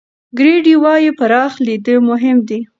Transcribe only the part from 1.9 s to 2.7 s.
مهم دی.